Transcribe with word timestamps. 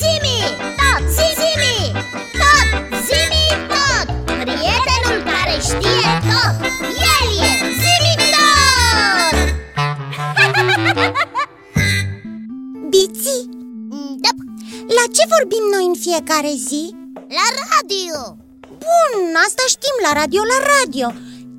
Zimi, 0.00 0.38
tot, 0.78 1.02
zimi, 1.16 1.76
tot, 2.40 2.68
zimi, 3.06 3.44
tot. 3.72 4.06
Prietenul 4.24 5.18
care 5.30 5.56
știe 5.68 6.10
tot, 6.28 6.54
el 7.14 7.28
e 7.48 7.52
zimi 7.82 8.14
tot. 8.34 9.36
Biți, 12.90 13.36
da, 14.24 14.30
la 14.96 15.04
ce 15.14 15.24
vorbim 15.34 15.64
noi 15.74 15.84
în 15.86 15.94
fiecare 16.04 16.52
zi? 16.68 16.94
La 17.14 17.46
radio. 17.70 18.36
Bun, 18.68 19.34
asta 19.46 19.62
știm, 19.68 19.96
la 20.06 20.12
radio, 20.20 20.42
la 20.52 20.58
radio. 20.76 21.06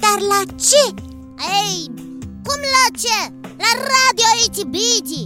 Dar 0.03 0.19
la 0.31 0.41
ce? 0.67 0.83
Ei, 1.63 1.91
cum 2.47 2.59
la 2.75 2.85
ce? 3.03 3.19
La 3.63 3.71
radio 3.93 4.25
aici, 4.35 4.61
Bici 4.75 5.19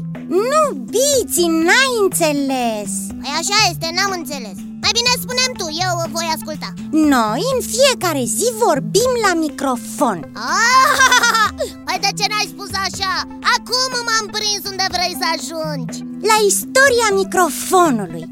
Nu, 0.52 0.63
Biți, 0.93 1.43
n-ai 1.65 1.91
înțeles. 2.04 2.91
Păi 3.21 3.32
așa 3.41 3.57
este, 3.71 3.88
n-am 3.95 4.13
înțeles. 4.20 4.57
Mai 4.83 4.95
bine 4.97 5.14
spunem 5.23 5.51
tu, 5.59 5.65
eu 5.86 5.93
voi 6.15 6.28
asculta. 6.36 6.69
Noi 7.15 7.43
în 7.56 7.59
fiecare 7.73 8.23
zi 8.37 8.47
vorbim 8.65 9.11
la 9.25 9.32
microfon. 9.45 10.19
Ah, 10.33 11.50
Păi 11.86 11.97
de 12.06 12.11
ce 12.18 12.25
n-ai 12.32 12.47
spus 12.54 12.71
așa? 12.87 13.14
Acum 13.56 13.92
m-am 14.07 14.28
prins 14.36 14.61
unde 14.71 14.86
vrei 14.95 15.14
să 15.21 15.25
ajungi. 15.36 15.97
La 16.29 16.37
istoria 16.51 17.09
microfonului. 17.21 18.25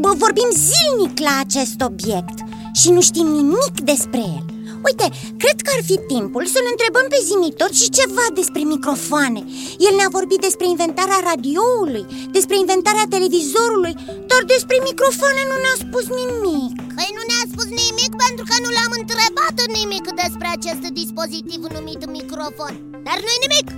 Bă, 0.00 0.10
Vorbim 0.22 0.50
zilnic 0.66 1.14
la 1.28 1.34
acest 1.44 1.78
obiect 1.90 2.36
Și 2.80 2.88
nu 2.90 3.00
știm 3.00 3.26
nimic 3.26 3.74
despre 3.90 4.22
el 4.38 4.44
Uite, 4.88 5.06
cred 5.42 5.58
că 5.64 5.70
ar 5.76 5.82
fi 5.90 5.96
timpul 6.12 6.44
să-l 6.54 6.66
întrebăm 6.74 7.06
pe 7.12 7.18
Zimitot 7.28 7.72
și 7.80 7.94
ceva 7.98 8.26
despre 8.38 8.62
microfoane. 8.74 9.40
El 9.86 9.94
ne-a 9.96 10.10
vorbit 10.18 10.40
despre 10.46 10.66
inventarea 10.74 11.20
radioului, 11.30 12.04
despre 12.36 12.56
inventarea 12.64 13.06
televizorului. 13.14 13.94
Dar 14.30 14.42
despre 14.54 14.76
microfoane 14.88 15.42
nu 15.50 15.56
ne-a 15.64 15.76
spus 15.84 16.04
nimic. 16.20 16.74
Păi 16.98 17.10
nu 17.16 17.22
ne-a 17.30 17.44
spus 17.52 17.68
nimic 17.84 18.12
pentru 18.24 18.44
că 18.50 18.56
nu 18.64 18.70
l-am 18.76 18.92
întrebat 19.00 19.56
nimic 19.78 20.04
despre 20.22 20.48
acest 20.56 20.82
dispozitiv 21.00 21.60
numit 21.76 22.00
microfon. 22.16 22.74
Dar 23.06 23.18
nu-i 23.24 23.44
nimic, 23.46 23.68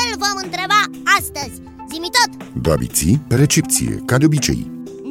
îl 0.00 0.10
vom 0.22 0.36
întreba 0.44 0.80
astăzi. 1.18 1.56
Zimi 1.90 2.10
tot, 2.16 2.30
Da, 2.64 2.74
biții, 2.82 3.20
pe 3.28 3.34
recepție, 3.44 3.92
ca 4.08 4.16
de 4.20 4.24
obicei. 4.30 4.60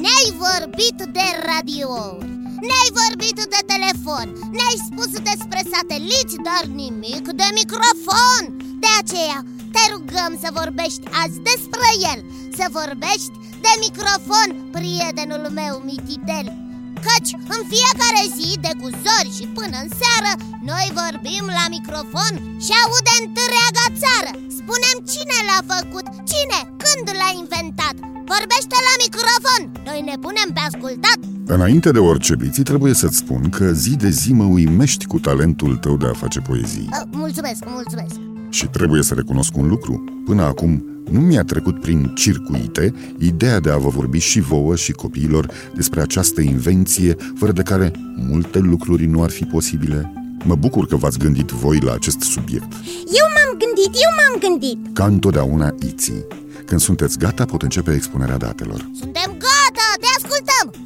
Ne-ai 0.04 0.28
vorbit 0.46 0.98
de 1.18 1.26
radiouri 1.50 2.37
Ne-ai 2.70 2.90
vorbit 3.02 3.36
de 3.36 3.62
telefon. 3.74 4.28
Ne-ai 4.58 4.78
spus 4.90 5.12
despre 5.30 5.62
sateliți, 5.74 6.36
dar 6.48 6.64
nimic 6.84 7.26
de 7.42 7.48
microfon. 7.60 8.44
De 8.84 8.92
aceea 9.02 9.40
te 9.72 9.84
rugăm 9.92 10.32
să 10.44 10.50
vorbești 10.60 11.08
azi 11.24 11.40
despre 11.50 11.88
el. 12.12 12.20
Să 12.58 12.66
vorbești 12.80 13.36
de 13.66 13.74
microfon, 13.86 14.50
prietenul 14.72 15.50
meu 15.60 15.76
Mititel 15.86 16.67
Căci 17.06 17.32
în 17.56 17.62
fiecare 17.74 18.24
zi, 18.38 18.50
de 18.66 18.72
cu 18.82 18.88
zori 19.06 19.32
și 19.38 19.46
până 19.58 19.76
în 19.84 19.90
seară 20.02 20.32
Noi 20.72 20.88
vorbim 21.02 21.46
la 21.60 21.66
microfon 21.76 22.34
și 22.66 22.74
aude 22.84 23.14
întreaga 23.24 23.86
țară. 24.02 24.32
Spunem 24.60 24.96
cine 25.12 25.38
l-a 25.50 25.62
făcut, 25.74 26.08
cine, 26.32 26.60
când 26.84 27.06
l-a 27.20 27.32
inventat. 27.42 27.96
Vorbește 28.34 28.78
la 28.88 28.94
microfon, 29.04 29.62
noi 29.88 30.00
ne 30.10 30.16
punem 30.26 30.50
pe 30.56 30.62
ascultat. 30.70 31.20
Înainte 31.56 31.90
de 31.92 32.02
orice, 32.12 32.34
biții, 32.36 32.70
trebuie 32.72 32.94
să-ți 33.02 33.18
spun 33.24 33.50
că 33.50 33.66
zi 33.84 33.94
de 33.96 34.10
zi 34.10 34.32
mă 34.34 34.44
uimești 34.44 35.06
cu 35.06 35.18
talentul 35.20 35.74
tău 35.84 35.98
de 35.98 36.08
a 36.08 36.14
face 36.24 36.40
poezii. 36.40 36.90
Uh, 36.92 37.02
Mulțumesc, 37.12 37.62
mulțumesc. 37.68 38.16
Și 38.50 38.66
trebuie 38.66 39.04
să 39.04 39.14
recunosc 39.14 39.58
un 39.58 39.68
lucru. 39.68 40.04
Până 40.26 40.44
acum 40.44 40.97
nu 41.10 41.20
mi-a 41.20 41.44
trecut 41.44 41.82
prin 41.82 42.12
circuite 42.16 42.94
ideea 43.20 43.60
de 43.60 43.70
a 43.70 43.78
vă 43.78 43.90
vorbi 43.90 44.18
și 44.18 44.40
vouă 44.40 44.76
și 44.76 44.92
copiilor 44.92 45.52
despre 45.76 46.02
această 46.02 46.42
invenție, 46.42 47.16
fără 47.36 47.52
de 47.52 47.62
care 47.62 47.92
multe 48.16 48.60
lucruri 48.60 49.06
nu 49.06 49.24
ar 49.24 49.30
fi 49.30 49.44
posibile. 49.44 50.12
Mă 50.44 50.56
bucur 50.56 50.88
că 50.88 50.96
v-ați 50.96 51.20
gândit 51.20 51.50
voi 51.50 51.80
la 51.80 51.94
acest 51.94 52.20
subiect. 52.20 52.72
Eu 53.06 53.28
m-am 53.36 53.58
gândit, 53.58 53.94
eu 53.94 54.12
m-am 54.18 54.40
gândit 54.40 54.94
Ca 54.94 55.06
întotdeauna, 55.06 55.76
Iții. 55.88 56.26
Când 56.66 56.80
sunteți 56.80 57.18
gata, 57.18 57.46
pot 57.46 57.62
începe 57.62 57.94
expunerea 57.94 58.38
datelor. 58.38 58.90
Suntem 59.00 59.36
gata, 59.37 59.37
te 59.37 59.37
ascultăm 59.37 59.37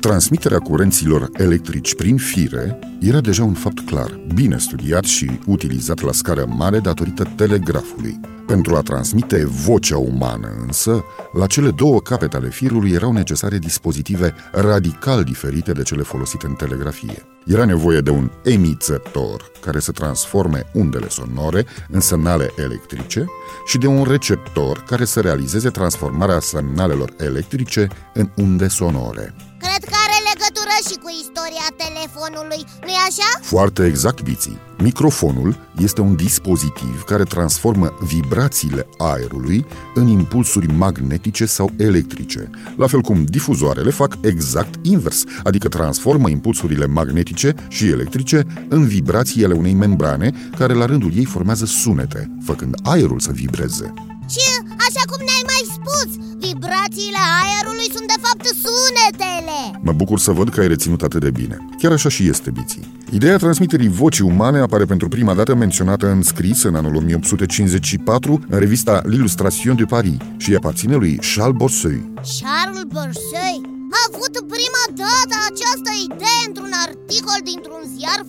Transmiterea 0.02 0.60
curenților 0.60 1.30
electrici 1.34 1.96
prin 1.96 2.18
fire 2.18 2.80
era 3.02 3.22
deja 3.22 3.44
un 3.44 3.54
fapt 3.54 3.86
clar, 3.86 4.20
bine 4.34 4.58
studiat 4.58 5.04
și 5.04 5.40
utilizat 5.46 6.02
la 6.02 6.12
scară 6.12 6.46
mare 6.48 6.80
datorită 6.80 7.34
telegrafului. 7.36 8.20
Pentru 8.48 8.76
a 8.76 8.82
transmite 8.82 9.46
vocea 9.46 9.98
umană, 9.98 10.48
însă, 10.66 11.04
la 11.34 11.46
cele 11.46 11.72
două 11.72 12.00
capete 12.00 12.38
ale 12.38 12.50
firului 12.50 12.92
erau 12.92 13.12
necesare 13.12 13.58
dispozitive 13.58 14.34
radical 14.52 15.24
diferite 15.24 15.72
de 15.72 15.84
cele 15.84 16.02
folosite 16.02 16.46
în 16.46 16.54
telegrafie. 16.54 17.26
Era 17.46 17.66
nevoie 17.66 18.00
de 18.00 18.10
un 18.10 18.32
emițător 18.44 19.52
care 19.62 19.80
să 19.80 19.92
transforme 19.92 20.64
undele 20.74 21.10
sonore 21.10 21.66
în 21.90 22.00
semnale 22.00 22.52
electrice 22.56 23.26
și 23.66 23.78
de 23.78 23.88
un 23.88 24.04
receptor 24.04 24.84
care 24.88 25.06
să 25.06 25.20
realizeze 25.20 25.70
transformarea 25.70 26.40
semnalelor 26.40 27.14
electrice 27.18 27.88
în 28.14 28.30
unde 28.36 28.68
sonore. 28.68 29.34
Cred 29.64 29.84
că 29.90 29.96
are 30.06 30.18
legătură 30.32 30.76
și 30.88 30.96
cu 31.04 31.10
istoria 31.24 31.68
telefonului, 31.84 32.62
nu-i 32.86 33.04
așa? 33.10 33.30
Foarte 33.42 33.86
exact, 33.86 34.22
Biții. 34.22 34.60
Microfonul 34.78 35.68
este 35.78 36.02
un 36.02 36.16
dispozitiv 36.16 37.04
care 37.06 37.24
transformă 37.24 37.98
vibrațiile 38.02 38.88
aerului 38.98 39.66
în 39.96 40.08
impulsuri 40.08 40.68
magnetice 40.74 41.46
sau 41.46 41.70
electrice, 41.78 42.50
la 42.78 42.88
fel 42.88 43.02
cum 43.02 43.26
difuzoarele 43.26 43.90
fac 43.90 44.18
exact 44.22 44.86
invers, 44.86 45.24
adică 45.44 45.68
transformă 45.68 46.30
impulsurile 46.30 46.86
magnetice 46.86 47.56
și 47.68 47.88
electrice 47.88 48.46
în 48.70 48.88
vibrații 48.88 49.44
ale 49.44 49.54
unei 49.54 49.74
membrane 49.74 50.34
care 50.58 50.74
la 50.74 50.86
rândul 50.86 51.12
ei 51.16 51.26
formează 51.26 51.66
sunete, 51.66 52.32
făcând 52.46 52.76
aerul 52.84 53.20
să 53.20 53.32
vibreze. 53.32 53.94
Și 54.34 54.46
așa 54.88 55.04
cum 55.10 55.20
ne-ai 55.28 55.46
mai 55.54 55.64
spus, 55.78 56.10
vibrațiile 56.48 57.24
aerului 57.42 57.90
sunt 57.96 58.08
de 58.14 58.20
fapt 58.26 58.46
sunetele 59.32 59.80
Mă 59.84 59.92
bucur 59.92 60.20
să 60.20 60.32
văd 60.32 60.50
că 60.50 60.60
ai 60.60 60.68
reținut 60.68 61.02
atât 61.02 61.22
de 61.22 61.32
bine. 61.32 61.58
Chiar 61.78 61.92
așa 61.92 62.10
și 62.10 62.28
este, 62.28 62.52
Biții. 62.52 63.00
Ideea 63.12 63.38
transmiterii 63.38 63.90
vocii 63.90 64.26
umane 64.26 64.60
apare 64.60 64.86
pentru 64.86 65.08
prima 65.08 65.34
dată 65.34 65.56
menționată 65.56 66.08
în 66.10 66.22
scris 66.22 66.64
în 66.64 66.76
anul 66.76 66.96
1854 66.96 68.46
în 68.50 68.60
revista 68.60 69.02
L'Illustration 69.02 69.76
de 69.76 69.84
Paris 69.84 70.18
și 70.38 70.56
aparține 70.56 70.96
lui 70.96 71.20
Charles 71.36 71.58
Borseuil. 71.58 72.10
Charles 72.14 72.84
Borseuil 72.94 73.64
a 73.98 74.00
avut 74.10 74.34
prima 74.56 74.84
dată 75.04 75.36
această 75.50 75.92
idee 76.08 76.42
într-un 76.48 76.74
articol 76.88 77.40
dintr-un 77.44 77.82
ziar 77.96 78.22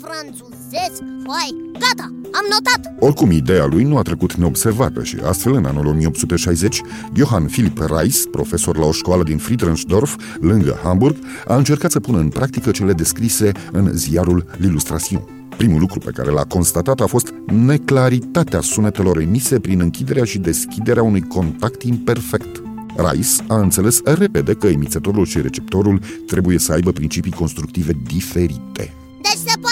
franțuzesc 0.73 1.03
Hai, 1.27 1.57
gata, 1.73 2.13
am 2.33 2.47
notat 2.51 2.95
Oricum, 2.99 3.31
ideea 3.31 3.67
lui 3.67 3.83
nu 3.83 3.97
a 3.97 4.03
trecut 4.03 4.35
neobservată 4.35 5.03
și 5.03 5.17
astfel, 5.25 5.55
în 5.55 5.65
anul 5.65 5.87
1860, 5.87 6.81
Johann 7.15 7.47
Philipp 7.47 7.85
Reis, 7.97 8.27
profesor 8.31 8.77
la 8.77 8.85
o 8.85 8.93
școală 8.93 9.23
din 9.23 9.39
Friedrichsdorf, 9.39 10.17
lângă 10.41 10.81
Hamburg, 10.83 11.17
a 11.47 11.57
încercat 11.57 11.91
să 11.91 12.01
pună 12.01 12.19
în 12.19 12.29
practică 12.29 12.71
cele 12.71 12.93
descrise 12.93 13.53
în 13.73 13.97
ziarul 13.97 14.45
L'Illustration. 14.57 15.23
Primul 15.57 15.81
lucru 15.81 15.99
pe 15.99 16.11
care 16.11 16.31
l-a 16.31 16.45
constatat 16.45 17.01
a 17.01 17.07
fost 17.07 17.35
neclaritatea 17.47 18.61
sunetelor 18.61 19.19
emise 19.19 19.61
prin 19.61 19.81
închiderea 19.81 20.25
și 20.25 20.39
deschiderea 20.39 21.03
unui 21.03 21.23
contact 21.23 21.83
imperfect. 21.83 22.63
Rice 22.97 23.45
a 23.49 23.59
înțeles 23.61 24.01
repede 24.05 24.55
că 24.55 24.67
emițătorul 24.67 25.27
și 25.27 25.41
receptorul 25.41 26.01
trebuie 26.27 26.59
să 26.59 26.73
aibă 26.73 26.93
principii 26.93 27.33
constructive 27.33 27.93
diferite. 28.07 28.95
Deci 29.23 29.51
se 29.51 29.59
poate 29.61 29.72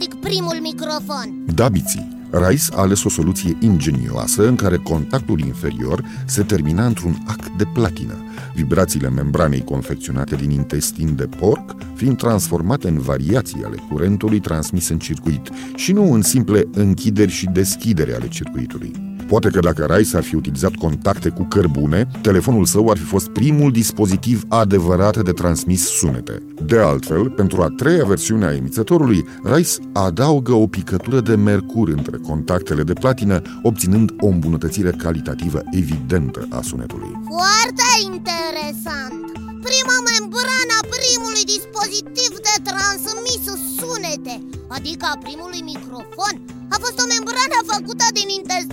practic 0.00 0.20
primul 0.20 0.58
microfon 0.60 1.44
Da, 1.54 1.68
biții. 1.68 2.18
Rice 2.30 2.64
a 2.72 2.80
ales 2.80 3.04
o 3.04 3.08
soluție 3.08 3.56
ingenioasă 3.60 4.48
în 4.48 4.56
care 4.56 4.76
contactul 4.76 5.40
inferior 5.40 6.04
se 6.26 6.42
termina 6.42 6.86
într-un 6.86 7.22
ac 7.26 7.56
de 7.56 7.64
platină, 7.74 8.14
vibrațiile 8.54 9.10
membranei 9.10 9.64
confecționate 9.64 10.36
din 10.36 10.50
intestin 10.50 11.16
de 11.16 11.26
porc 11.26 11.74
fiind 11.94 12.16
transformate 12.16 12.88
în 12.88 12.98
variații 12.98 13.64
ale 13.64 13.76
curentului 13.90 14.40
transmis 14.40 14.88
în 14.88 14.98
circuit 14.98 15.50
și 15.74 15.92
nu 15.92 16.12
în 16.12 16.22
simple 16.22 16.68
închideri 16.72 17.30
și 17.30 17.46
deschidere 17.46 18.14
ale 18.14 18.28
circuitului. 18.28 19.09
Poate 19.30 19.48
că 19.48 19.60
dacă 19.60 19.94
Rice 19.94 20.16
ar 20.16 20.22
fi 20.22 20.34
utilizat 20.34 20.74
contacte 20.74 21.28
cu 21.28 21.42
cărbune, 21.44 22.08
telefonul 22.22 22.64
său 22.64 22.88
ar 22.88 22.96
fi 22.96 23.04
fost 23.04 23.28
primul 23.28 23.72
dispozitiv 23.72 24.42
adevărat 24.48 25.22
de 25.22 25.32
transmis 25.32 25.86
sunete. 25.86 26.42
De 26.62 26.78
altfel, 26.78 27.30
pentru 27.30 27.62
a 27.62 27.68
treia 27.76 28.04
versiune 28.04 28.46
a 28.46 28.54
emițătorului, 28.54 29.24
Rice 29.42 29.72
adaugă 29.92 30.52
o 30.52 30.66
picătură 30.66 31.20
de 31.20 31.34
mercur 31.34 31.88
între 31.88 32.16
contactele 32.16 32.82
de 32.82 32.92
platină, 32.92 33.42
obținând 33.62 34.10
o 34.20 34.26
îmbunătățire 34.26 34.90
calitativă 34.90 35.60
evidentă 35.70 36.46
a 36.50 36.60
sunetului. 36.62 37.12
Foarte 37.36 37.88
interesant 38.12 39.30
Prima 39.68 39.96
membrană 40.12 40.74
a 40.80 40.88
primului 40.96 41.44
dispozitiv 41.54 42.32
de 42.48 42.54
transmis 42.70 43.42
sunete 43.78 44.34
Adică 44.76 45.04
a 45.08 45.20
primului 45.24 45.62
microfon 45.72 46.34
A 46.74 46.76
fost 46.84 46.98
o 47.02 47.06
membrană 47.14 47.58
făcută 47.72 48.06
din 48.18 48.28
intestin 48.38 48.68
de 48.68 48.69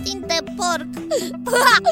porc 0.68 0.90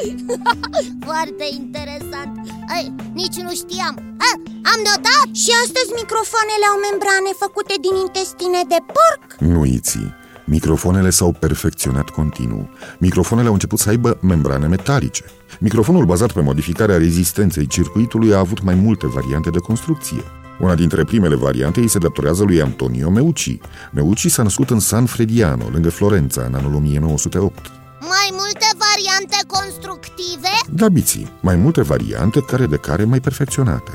Foarte 1.09 1.45
interesant 1.61 2.33
Ai, 2.75 2.85
Nici 3.13 3.37
nu 3.45 3.51
știam 3.61 3.95
A, 4.29 4.31
Am 4.71 4.79
notat 4.89 5.27
Și 5.41 5.51
astăzi 5.63 5.89
microfoanele 6.01 6.65
au 6.71 6.77
membrane 6.87 7.31
făcute 7.43 7.75
din 7.85 7.95
intestine 8.05 8.61
de 8.73 8.79
porc? 8.95 9.23
Nu, 9.53 9.61
Iții. 9.77 10.13
Microfonele 10.45 11.09
s-au 11.09 11.31
perfecționat 11.31 12.09
continuu. 12.09 12.69
Microfonele 12.99 13.47
au 13.47 13.53
început 13.53 13.79
să 13.79 13.89
aibă 13.89 14.17
membrane 14.21 14.67
metalice. 14.67 15.23
Microfonul 15.59 16.05
bazat 16.05 16.31
pe 16.31 16.41
modificarea 16.41 16.97
rezistenței 16.97 17.67
circuitului 17.67 18.33
a 18.33 18.39
avut 18.39 18.61
mai 18.63 18.75
multe 18.75 19.07
variante 19.07 19.49
de 19.49 19.59
construcție. 19.59 20.23
Una 20.59 20.75
dintre 20.75 21.03
primele 21.03 21.35
variante 21.35 21.79
îi 21.79 21.87
se 21.87 21.97
datorează 21.99 22.43
lui 22.43 22.61
Antonio 22.61 23.09
Meucci. 23.09 23.57
Meucci 23.91 24.27
s-a 24.27 24.43
născut 24.43 24.69
în 24.69 24.79
San 24.79 25.05
Frediano, 25.05 25.65
lângă 25.71 25.89
Florența, 25.89 26.41
în 26.41 26.53
anul 26.53 26.75
1908. 26.75 27.76
Mai 27.99 28.29
multe 28.31 28.67
variante 28.85 29.37
constructive? 29.47 30.53
Da, 30.69 30.87
biții, 30.89 31.31
mai 31.41 31.55
multe 31.55 31.81
variante 31.81 32.39
care 32.41 32.65
de 32.65 32.75
care 32.75 33.03
mai 33.03 33.19
perfecționate. 33.19 33.91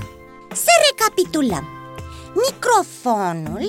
Să 0.65 0.73
recapitulăm 0.89 1.65
Microfonul 2.47 3.65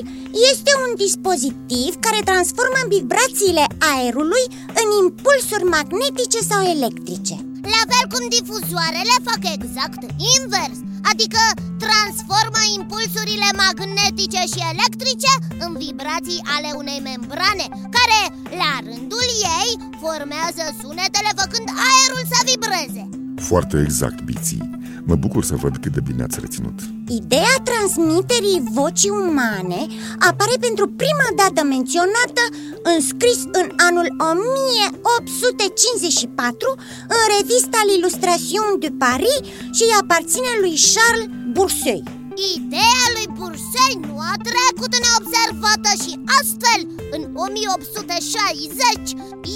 este 0.52 0.72
un 0.86 0.92
dispozitiv 1.06 1.92
care 2.06 2.20
transformă 2.30 2.82
vibrațiile 2.96 3.66
aerului 3.94 4.46
în 4.82 4.88
impulsuri 5.04 5.66
magnetice 5.78 6.40
sau 6.50 6.62
electrice 6.76 7.36
La 7.74 7.82
fel 7.92 8.06
cum 8.12 8.24
difuzoarele 8.36 9.16
fac 9.30 9.42
exact 9.58 10.02
invers 10.38 10.78
Adică 11.12 11.42
transformă 11.86 12.62
impulsurile 12.78 13.50
magnetice 13.66 14.42
și 14.54 14.62
electrice 14.74 15.34
în 15.66 15.72
vibrații 15.86 16.44
ale 16.56 16.70
unei 16.82 17.00
membrane 17.10 17.66
Care, 17.98 18.22
la 18.62 18.72
rândul 18.88 19.28
ei, 19.60 19.72
formează 20.04 20.64
sunetele 20.82 21.32
făcând 21.42 21.68
aerul 21.90 22.24
să 22.32 22.40
vibreze 22.50 23.04
Foarte 23.50 23.76
exact, 23.88 24.20
biții. 24.30 24.70
Mă 25.10 25.16
bucur 25.16 25.44
să 25.44 25.56
văd 25.56 25.78
cât 25.78 25.92
de 25.92 26.02
bine 26.10 26.24
ați 26.24 26.40
reținut. 26.40 26.80
Ideea 27.08 27.56
transmiterii 27.70 28.64
vocii 28.78 29.10
umane 29.10 29.82
apare 30.30 30.56
pentru 30.66 30.86
prima 31.02 31.30
dată 31.42 31.60
menționată 31.74 32.44
înscris 32.94 33.40
în 33.60 33.68
anul 33.88 34.08
1854 34.32 36.76
în 37.16 37.22
revista 37.36 37.80
L'Illustration 37.88 38.68
de 38.84 38.90
Paris 39.04 39.40
și 39.76 39.84
îi 39.88 39.98
aparține 40.02 40.52
lui 40.62 40.76
Charles 40.94 41.28
Bourseul. 41.54 42.04
Ideea 42.56 43.06
lui 43.16 43.28
Bursei 43.38 43.96
nu 44.08 44.16
a 44.32 44.34
trecut 44.50 44.94
neobservată 45.04 45.92
și 46.04 46.14
astfel, 46.40 46.82
în 47.16 47.24
1860, 47.46 49.08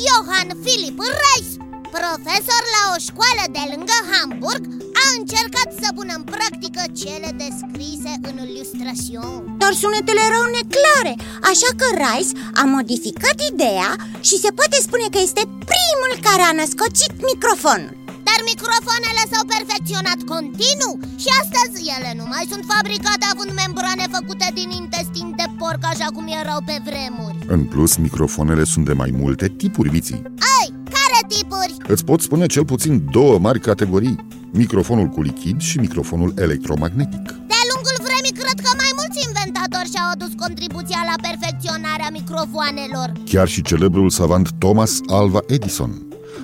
Johann 0.04 0.50
Philipp 0.64 1.00
Reis, 1.22 1.50
profesor 1.96 2.64
la 2.76 2.84
o 2.96 2.98
școală 3.08 3.44
de 3.56 3.64
lângă 3.72 3.98
Hamburg, 4.10 4.64
a 5.04 5.06
încercat 5.20 5.70
să 5.82 5.88
pună 5.98 6.14
în 6.20 6.26
practică 6.34 6.84
cele 7.02 7.30
descrise 7.44 8.12
în 8.30 8.36
Illustration. 8.48 9.32
Dar 9.62 9.74
sunetele 9.82 10.22
erau 10.30 10.46
neclare, 10.58 11.14
așa 11.52 11.70
că 11.80 11.88
Rice 12.04 12.32
a 12.62 12.64
modificat 12.76 13.38
ideea 13.52 13.90
și 14.28 14.36
se 14.44 14.52
poate 14.60 14.78
spune 14.88 15.08
că 15.14 15.20
este 15.28 15.44
primul 15.74 16.12
care 16.28 16.44
a 16.46 16.58
născocit 16.62 17.14
microfonul. 17.30 17.94
Dar 18.30 18.40
microfoanele 18.52 19.24
s-au 19.32 19.46
perfecționat 19.56 20.20
continuu 20.34 20.94
și 21.24 21.30
astăzi 21.42 21.78
ele 21.96 22.12
nu 22.20 22.26
mai 22.34 22.46
sunt 22.52 22.64
fabricate 22.74 23.26
având 23.34 23.52
membrane 23.64 24.06
făcute 24.18 24.48
din 24.60 24.70
intestin 24.82 25.28
de 25.40 25.48
porc 25.60 25.82
așa 25.94 26.08
cum 26.16 26.26
erau 26.42 26.60
pe 26.70 26.78
vremuri 26.88 27.38
În 27.56 27.62
plus, 27.72 27.92
microfonele 28.06 28.64
sunt 28.74 28.86
de 28.90 28.96
mai 29.04 29.12
multe 29.22 29.46
tipuri, 29.62 29.90
biții. 29.96 30.22
Ai, 30.58 30.68
care 30.98 31.20
tipuri? 31.36 31.57
Îți 31.88 32.06
pot 32.06 32.22
spune 32.22 32.46
cel 32.46 32.66
puțin 32.66 33.06
două 33.12 33.40
mari 33.40 33.60
categorii. 33.60 34.16
Microfonul 34.52 35.08
cu 35.08 35.22
lichid 35.22 35.60
și 35.60 35.80
microfonul 35.80 36.34
electromagnetic. 36.38 37.26
De-a 37.26 37.64
lungul 37.72 37.98
vremii 38.08 38.38
cred 38.42 38.66
că 38.66 38.72
mai 38.78 38.92
mulți 38.96 39.20
inventatori 39.28 39.90
și-au 39.94 40.10
adus 40.14 40.32
contribuția 40.44 41.02
la 41.10 41.30
perfecționarea 41.30 42.10
microfoanelor 42.12 43.12
Chiar 43.26 43.48
și 43.48 43.62
celebrul 43.62 44.10
savant 44.10 44.50
Thomas 44.58 45.00
Alva 45.08 45.40
Edison. 45.48 45.92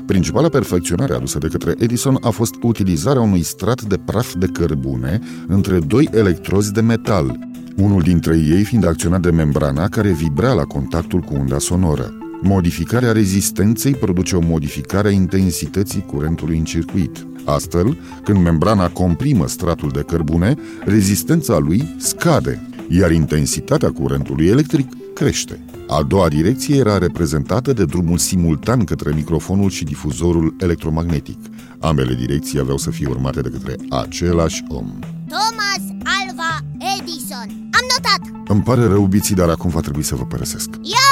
Principala 0.06 0.50
perfecționare 0.50 1.14
adusă 1.14 1.38
de 1.38 1.48
către 1.48 1.76
Edison 1.78 2.18
a 2.22 2.30
fost 2.30 2.54
utilizarea 2.62 3.22
unui 3.22 3.44
strat 3.44 3.82
de 3.82 3.98
praf 3.98 4.34
de 4.34 4.48
cărbune 4.48 5.20
între 5.48 5.80
doi 5.80 6.10
electrozi 6.12 6.72
de 6.72 6.82
metal, 6.82 7.40
unul 7.76 8.02
dintre 8.02 8.38
ei 8.38 8.64
fiind 8.64 8.86
acționat 8.86 9.22
de 9.22 9.32
membrana 9.32 9.88
care 9.88 10.12
vibra 10.12 10.54
la 10.54 10.64
contactul 10.64 11.20
cu 11.20 11.34
unda 11.34 11.60
sonoră. 11.60 12.23
Modificarea 12.46 13.12
rezistenței 13.12 13.96
produce 13.96 14.36
o 14.36 14.40
modificare 14.40 15.08
a 15.08 15.12
intensității 15.12 16.06
curentului 16.06 16.58
în 16.58 16.64
circuit. 16.64 17.28
Astfel, 17.46 17.98
când 18.24 18.38
membrana 18.38 18.90
comprimă 18.90 19.48
stratul 19.48 19.90
de 19.90 20.02
cărbune, 20.02 20.56
rezistența 20.86 21.58
lui 21.58 21.96
scade, 21.98 22.70
iar 22.90 23.12
intensitatea 23.12 23.92
curentului 23.92 24.48
electric 24.48 24.88
crește. 25.14 25.66
A 25.88 26.04
doua 26.04 26.28
direcție 26.28 26.76
era 26.76 26.98
reprezentată 26.98 27.74
de 27.74 27.86
drumul 27.86 28.18
simultan 28.18 28.84
către 28.84 29.14
microfonul 29.16 29.70
și 29.70 29.84
difuzorul 29.84 30.56
electromagnetic. 30.60 31.38
Ambele 31.80 32.14
direcții 32.14 32.60
aveau 32.60 32.78
să 32.78 32.90
fie 32.90 33.08
urmate 33.08 33.42
de 33.42 33.50
către 33.50 33.76
același 33.90 34.64
om. 34.68 34.86
Thomas 35.28 35.84
Alva 36.20 36.60
Edison 36.98 37.48
Am 37.50 37.86
notat! 37.96 38.48
Îmi 38.48 38.62
pare 38.62 38.86
rău, 38.86 39.06
biții, 39.06 39.36
dar 39.36 39.50
acum 39.50 39.70
va 39.70 39.80
trebui 39.80 40.04
să 40.04 40.16
vă 40.16 40.24
părăsesc. 40.24 40.70
Iar! 40.82 41.03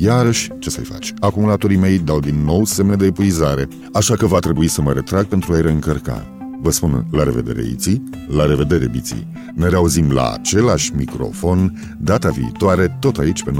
Iarăși, 0.00 0.50
ce 0.58 0.70
să-i 0.70 0.84
faci? 0.84 1.14
Acumulatorii 1.20 1.76
mei 1.76 1.98
dau 1.98 2.20
din 2.20 2.44
nou 2.44 2.64
semne 2.64 2.96
de 2.96 3.06
epuizare, 3.06 3.68
așa 3.92 4.14
că 4.14 4.26
va 4.26 4.38
trebui 4.38 4.68
să 4.68 4.82
mă 4.82 4.92
retrag 4.92 5.24
pentru 5.24 5.52
a-i 5.52 5.60
reîncărca. 5.62 6.26
Vă 6.62 6.70
spun 6.70 7.06
la 7.10 7.22
revedere, 7.22 7.62
Iții, 7.72 8.02
la 8.28 8.46
revedere, 8.46 8.88
Biții. 8.88 9.26
Ne 9.54 9.68
reauzim 9.68 10.10
la 10.10 10.32
același 10.32 10.94
microfon 10.94 11.72
data 12.00 12.28
viitoare, 12.28 12.96
tot 13.00 13.18
aici 13.18 13.42
pe 13.42 13.50
99.3 13.50 13.56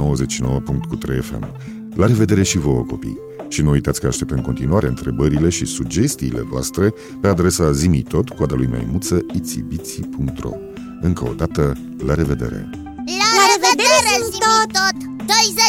FM. 1.21 1.47
La 1.95 2.05
revedere 2.05 2.43
și 2.43 2.57
vouă, 2.57 2.83
copii! 2.83 3.17
Și 3.47 3.61
nu 3.61 3.69
uitați 3.69 3.99
că 3.99 4.07
aștept 4.07 4.31
în 4.31 4.41
continuare 4.41 4.87
întrebările 4.87 5.49
și 5.49 5.65
sugestiile 5.65 6.41
voastre 6.41 6.93
pe 7.21 7.27
adresa 7.27 7.71
zimitot, 7.71 8.29
coada 8.29 8.55
lui 8.55 8.67
maimuță, 8.71 9.25
itibiții.ro 9.33 10.51
Încă 11.01 11.23
o 11.29 11.33
dată, 11.33 11.77
la 12.05 12.13
revedere! 12.13 12.69
La, 13.19 13.29
la 13.37 13.45
revedere 13.53 14.13
zimitot! 14.31 15.09
20 15.29 15.68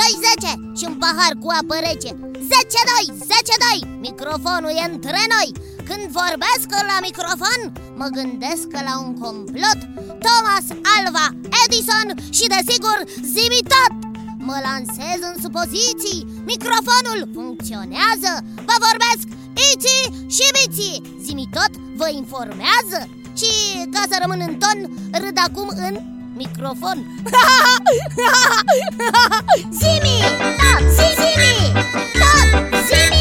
dai 0.00 0.14
10 0.24 0.52
și 0.78 0.84
un 0.90 0.96
pahar 1.02 1.32
cu 1.42 1.48
apă 1.60 1.76
rece. 1.86 2.10
10 2.52 2.80
doi, 2.90 3.06
10 3.32 3.54
doi, 3.64 3.78
microfonul 4.06 4.74
e 4.80 4.84
între 4.92 5.22
noi. 5.34 5.48
Când 5.88 6.04
vorbesc 6.20 6.68
la 6.90 6.96
microfon, 7.06 7.60
mă 8.00 8.08
gândesc 8.18 8.68
la 8.88 8.94
un 9.04 9.10
complot. 9.24 9.80
Thomas 10.26 10.66
Alva 10.96 11.26
Edison 11.62 12.08
și 12.36 12.44
desigur 12.54 12.98
Zimitot 13.34 13.94
Mă 14.48 14.56
lansez 14.68 15.20
în 15.30 15.36
supoziții, 15.44 16.26
microfonul 16.50 17.20
funcționează. 17.34 18.32
Vă 18.68 18.76
vorbesc 18.86 19.26
Iții 19.70 20.04
și 20.34 20.44
Biții 20.56 21.02
Zimitot 21.26 21.72
vă 22.00 22.08
informează. 22.20 22.98
Și 23.40 23.50
ca 23.94 24.02
să 24.10 24.16
rămân 24.22 24.40
în 24.48 24.54
ton, 24.62 24.78
râd 25.22 25.36
acum 25.46 25.68
în 25.86 25.94
mikrofon. 26.40 27.04
sini, 29.80 30.16
tot, 30.56 30.84
sini, 30.96 31.54
tot, 32.16 32.48
sini. 32.88 33.19